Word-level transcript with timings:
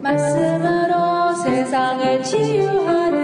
말씀으로 0.00 1.34
세상을 1.34 2.22
치유하는 2.22 3.18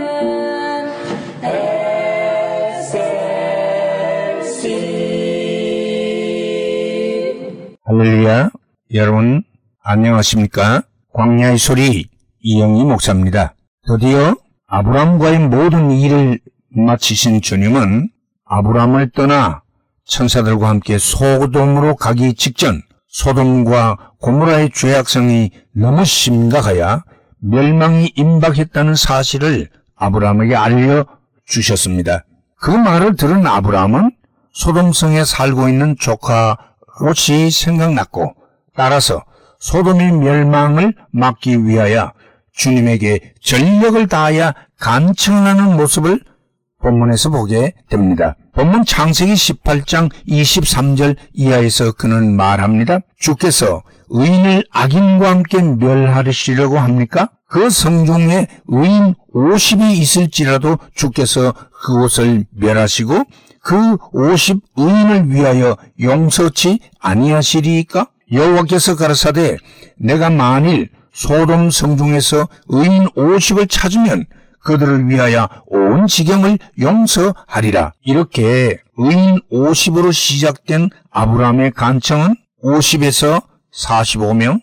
할렐루야. 7.86 8.50
여러분, 8.94 9.44
안녕하십니까? 9.82 10.82
광야의 11.12 11.58
소리 11.58 12.08
이영희 12.40 12.84
목사입니다. 12.84 13.54
드디어 13.86 14.34
아브람과의 14.66 15.38
모든 15.48 15.92
일을 15.92 16.40
마치신 16.70 17.40
주님은 17.40 18.08
아브람을 18.46 19.10
떠나 19.10 19.62
천사들과 20.06 20.68
함께 20.68 20.98
소돔으로 20.98 21.94
가기 21.96 22.34
직전 22.34 22.82
소돔과 23.14 23.96
고모라의 24.20 24.70
죄악성이 24.74 25.52
너무 25.72 26.04
심각하여 26.04 27.04
멸망이 27.38 28.12
임박했다는 28.16 28.96
사실을 28.96 29.68
아브람에게 29.94 30.56
알려주셨습니다. 30.56 32.24
그 32.56 32.72
말을 32.72 33.14
들은 33.14 33.46
아브람은 33.46 34.10
소돔성에 34.52 35.24
살고 35.24 35.68
있는 35.68 35.94
조카 35.98 36.56
롯이 36.98 37.52
생각났고 37.52 38.34
따라서 38.74 39.24
소돔의 39.60 40.12
멸망을 40.12 40.94
막기 41.12 41.66
위하여 41.66 42.12
주님에게 42.52 43.34
전력을 43.40 44.08
다하여 44.08 44.52
간청하는 44.80 45.76
모습을 45.76 46.20
본문에서 46.80 47.30
보게 47.30 47.74
됩니다. 47.88 48.34
본문 48.54 48.84
창세기 48.84 49.32
18장 49.32 50.10
23절 50.28 51.16
이하에서 51.32 51.92
그는 51.92 52.36
말합니다. 52.36 53.00
주께서 53.18 53.82
의인을 54.10 54.64
악인과 54.70 55.28
함께 55.28 55.60
멸하시려고 55.60 56.78
합니까? 56.78 57.30
그 57.48 57.68
성중에 57.68 58.46
의인 58.68 59.14
50이 59.34 59.96
있을지라도 59.96 60.78
주께서 60.94 61.52
그곳을 61.82 62.44
멸하시고 62.52 63.24
그 63.60 63.96
50 64.12 64.60
의인을 64.76 65.32
위하여 65.32 65.76
용서치 66.00 66.78
아니하시리이까? 67.00 68.08
여호와께서 68.32 68.96
가라사대 68.96 69.56
내가 69.98 70.30
만일 70.30 70.90
소돔 71.12 71.70
성중에서 71.70 72.48
의인 72.68 73.06
50을 73.10 73.68
찾으면 73.68 74.26
그들을 74.64 75.08
위하여 75.08 75.48
온 75.66 76.06
지경을 76.06 76.58
용서하리라. 76.80 77.92
이렇게 78.02 78.78
의인 78.96 79.40
50으로 79.52 80.12
시작된 80.12 80.90
아브라함의 81.10 81.72
간청은 81.72 82.34
50에서 82.64 83.42
45명, 83.72 84.60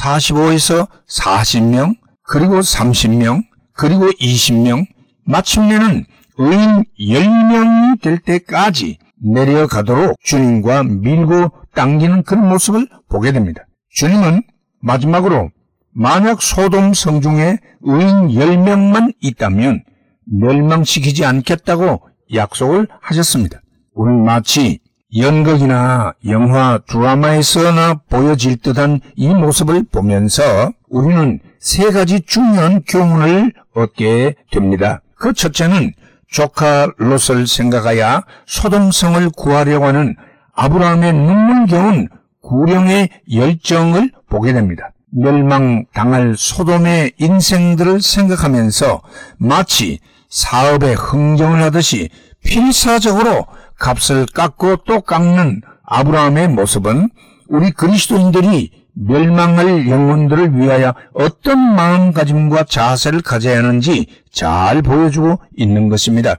45에서 0.00 0.88
40명, 1.08 1.94
그리고 2.22 2.60
30명, 2.60 3.42
그리고 3.74 4.06
20명, 4.06 4.86
마침내는 5.24 6.06
의인 6.38 6.84
10명이 6.98 8.00
될 8.00 8.18
때까지 8.18 8.98
내려가도록 9.22 10.16
주님과 10.22 10.84
밀고 10.84 11.50
당기는 11.74 12.22
그런 12.22 12.48
모습을 12.48 12.88
보게 13.08 13.32
됩니다. 13.32 13.64
주님은 13.90 14.42
마지막으로 14.80 15.50
만약 15.94 16.42
소돔 16.42 16.92
성중에 16.92 17.58
의인 17.82 18.28
10명만 18.28 19.14
있다면 19.20 19.84
멸망시키지 20.24 21.24
않겠다고 21.24 22.00
약속을 22.34 22.88
하셨습니다. 23.00 23.60
우리 23.94 24.12
마치 24.12 24.80
연극이나 25.16 26.14
영화 26.26 26.80
드라마에서나 26.88 27.94
보여질 28.10 28.56
듯한 28.56 29.00
이 29.14 29.28
모습을 29.28 29.84
보면서 29.84 30.72
우리는 30.88 31.38
세 31.60 31.90
가지 31.90 32.20
중요한 32.22 32.82
교훈을 32.82 33.52
얻게 33.74 34.34
됩니다. 34.50 35.00
그 35.14 35.32
첫째는 35.32 35.92
조카 36.26 36.90
롯을 36.96 37.46
생각하여 37.46 38.24
소돔성을 38.46 39.30
구하려고 39.36 39.86
하는 39.86 40.16
아브라함의 40.54 41.12
눈물겨운 41.12 42.08
구령의 42.42 43.08
열정을 43.32 44.10
보게 44.28 44.52
됩니다. 44.52 44.93
멸망당할 45.16 46.34
소돔의 46.36 47.12
인생들을 47.18 48.00
생각하면서 48.00 49.02
마치 49.38 50.00
사업에 50.28 50.92
흥정을 50.94 51.62
하듯이 51.62 52.10
필사적으로 52.44 53.46
값을 53.78 54.26
깎고 54.26 54.78
또 54.86 55.00
깎는 55.00 55.62
아브라함의 55.84 56.48
모습은 56.48 57.08
우리 57.48 57.70
그리스도인들이 57.70 58.70
멸망할 58.94 59.88
영혼들을 59.88 60.56
위하여 60.56 60.94
어떤 61.14 61.58
마음가짐과 61.58 62.64
자세를 62.64 63.22
가져야 63.22 63.58
하는지 63.58 64.06
잘 64.32 64.82
보여주고 64.82 65.38
있는 65.56 65.88
것입니다. 65.88 66.36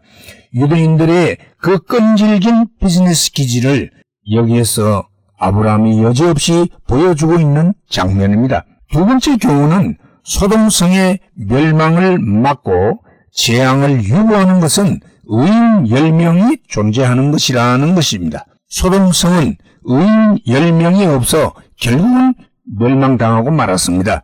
유대인들의 0.54 1.38
그 1.58 1.80
끈질긴 1.80 2.68
비즈니스 2.80 3.32
기질을 3.32 3.92
여기에서 4.32 5.08
아브라함이 5.38 6.04
여지없이 6.04 6.70
보여주고 6.88 7.40
있는 7.40 7.74
장면입니다. 7.90 8.66
두 8.92 9.06
번째 9.06 9.38
교훈은 9.38 9.98
소돔성의 10.24 11.20
멸망을 11.36 12.20
막고 12.20 13.00
재앙을 13.34 14.04
유보하는 14.04 14.60
것은 14.60 15.00
의인 15.28 15.86
10명이 15.86 16.60
존재하는 16.68 17.32
것이라는 17.32 17.96
것입니다. 17.96 18.46
소돔성은 18.70 19.58
의인 19.84 20.40
10명이 20.48 21.14
없어 21.16 21.54
결국은 21.80 22.34
멸망당하고 22.78 23.52
말았습니다. 23.52 24.24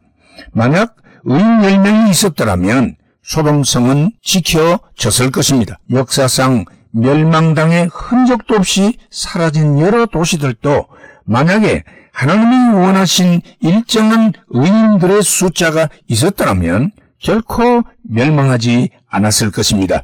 만약 0.54 0.96
의인 1.24 1.46
10명이 1.62 2.10
있었더라면 2.10 2.96
소돔성은 3.24 4.12
지켜졌을 4.24 5.32
것입니다. 5.32 5.78
역사상 5.92 6.66
멸망당의 6.94 7.90
흔적도 7.92 8.56
없이 8.56 8.98
사라진 9.10 9.80
여러 9.80 10.06
도시들도 10.06 10.88
만약에 11.26 11.84
하나님이 12.14 12.76
원하신 12.76 13.42
일정한 13.62 14.34
의인들의 14.50 15.22
숫자가 15.22 15.90
있었더라면 16.08 16.92
결코 17.20 17.84
멸망하지 18.04 18.90
않았을 19.10 19.52
것입니다. 19.52 20.04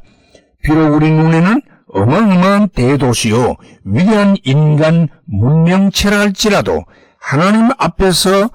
비록 0.62 0.94
우리 0.94 1.10
눈에는 1.10 1.60
어마어마한 1.90 2.68
대도시요 2.70 3.56
위대한 3.84 4.36
인간 4.44 5.08
문명체라 5.24 6.18
할지라도 6.18 6.84
하나님 7.20 7.70
앞에서 7.78 8.50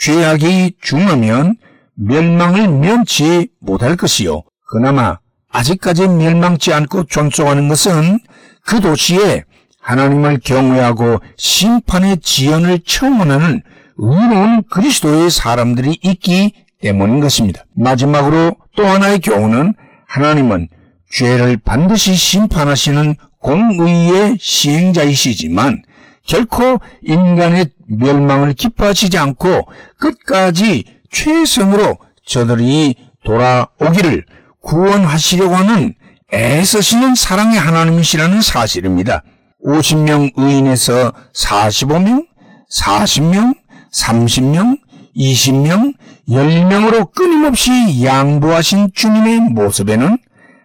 죄악이 0.00 0.76
중하면 0.80 1.56
멸망을 1.94 2.68
면치 2.68 3.48
못할 3.60 3.96
것이요. 3.96 4.42
그나마 4.70 5.18
아직까지 5.52 6.08
멸망치 6.08 6.72
않고 6.72 7.04
존속하는 7.04 7.68
것은 7.68 8.18
그 8.64 8.80
도시에 8.80 9.44
하나님을 9.80 10.40
경외하고 10.44 11.20
심판의 11.36 12.18
지연을 12.18 12.80
청원하는 12.86 13.62
의로운 13.96 14.62
그리스도의 14.70 15.30
사람들이 15.30 15.98
있기 16.02 16.54
때문인 16.80 17.20
것입니다. 17.20 17.64
마지막으로 17.74 18.56
또 18.76 18.86
하나의 18.86 19.20
교훈은 19.20 19.74
하나님은 20.06 20.68
죄를 21.10 21.58
반드시 21.58 22.14
심판하시는 22.14 23.16
공의의 23.38 24.38
시행자이시지만 24.40 25.82
결코 26.24 26.78
인간의 27.02 27.66
멸망을 27.86 28.54
기뻐하시지 28.54 29.18
않고 29.18 29.68
끝까지 29.98 30.84
최선으로 31.10 31.98
저들이 32.24 32.94
돌아오기를 33.24 34.24
구원하시려고 34.62 35.54
하는 35.54 35.94
애쓰시는 36.32 37.14
사랑의 37.14 37.58
하나님이시라는 37.58 38.40
사실입니다. 38.40 39.22
50명 39.64 40.32
의인에서 40.36 41.12
45명, 41.34 42.26
40명, 42.72 43.54
30명, 43.92 44.78
20명, 45.16 45.94
10명으로 46.28 47.12
끊임없이 47.12 48.02
양보하신 48.02 48.90
주님의 48.94 49.40
모습에는 49.40 50.16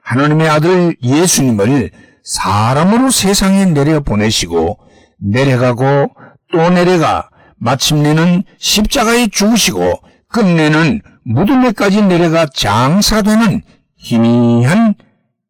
하나님의 0.04 0.48
아들 0.50 0.95
예수님을 1.04 1.92
사람으로 2.24 3.12
세상에 3.12 3.66
내려 3.66 4.00
보내시고 4.00 4.80
내려가고 5.19 6.12
또 6.51 6.69
내려가 6.69 7.30
마침내는 7.57 8.44
십자가에 8.57 9.27
죽으시고 9.27 10.00
끝내는 10.30 11.01
무덤에까지 11.25 12.04
내려가 12.04 12.45
장사되는 12.45 13.62
희미한 13.98 14.96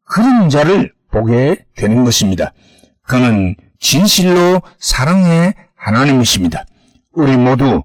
그림자를 0.06 0.94
보게 1.12 1.58
되는 1.76 2.04
것입니다. 2.04 2.54
그는 3.04 3.56
진실로 3.80 4.62
사랑의 4.80 5.54
하나님이십니다. 5.76 6.66
우리 7.14 7.38
모두 7.38 7.84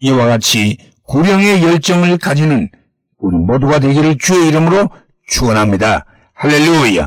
이와 0.00 0.26
같이 0.26 0.78
구령의 1.04 1.62
열정을 1.62 2.18
가지는 2.18 2.70
우리 3.18 3.36
모두가 3.36 3.78
되기를 3.78 4.18
주의 4.18 4.48
이름으로 4.48 4.90
축원합니다. 5.26 6.04
할렐루야. 6.34 7.06